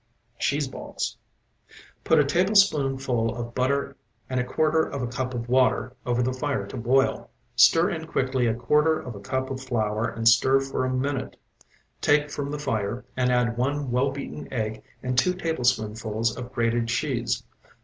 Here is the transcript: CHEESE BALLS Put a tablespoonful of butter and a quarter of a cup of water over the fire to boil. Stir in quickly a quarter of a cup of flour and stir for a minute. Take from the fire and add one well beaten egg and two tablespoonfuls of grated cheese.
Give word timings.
CHEESE 0.39 0.67
BALLS 0.67 1.15
Put 2.03 2.17
a 2.17 2.25
tablespoonful 2.25 3.35
of 3.35 3.53
butter 3.53 3.95
and 4.31 4.39
a 4.39 4.43
quarter 4.43 4.81
of 4.81 5.03
a 5.03 5.07
cup 5.07 5.35
of 5.35 5.47
water 5.47 5.95
over 6.07 6.23
the 6.23 6.33
fire 6.33 6.65
to 6.65 6.75
boil. 6.77 7.29
Stir 7.55 7.91
in 7.91 8.07
quickly 8.07 8.47
a 8.47 8.55
quarter 8.55 8.99
of 8.99 9.13
a 9.13 9.19
cup 9.19 9.51
of 9.51 9.61
flour 9.61 10.07
and 10.07 10.27
stir 10.27 10.59
for 10.59 10.85
a 10.85 10.89
minute. 10.91 11.37
Take 12.01 12.31
from 12.31 12.49
the 12.49 12.57
fire 12.57 13.05
and 13.15 13.29
add 13.31 13.57
one 13.57 13.91
well 13.91 14.09
beaten 14.09 14.51
egg 14.51 14.81
and 15.03 15.15
two 15.19 15.35
tablespoonfuls 15.35 16.35
of 16.35 16.51
grated 16.51 16.87
cheese. 16.87 17.43